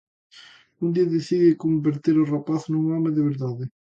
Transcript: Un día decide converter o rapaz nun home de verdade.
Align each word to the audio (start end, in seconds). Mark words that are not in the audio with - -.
Un 0.79 0.93
día 0.93 1.05
decide 1.15 1.59
converter 1.63 2.15
o 2.17 2.29
rapaz 2.33 2.61
nun 2.71 2.85
home 2.93 3.09
de 3.15 3.21
verdade. 3.29 3.63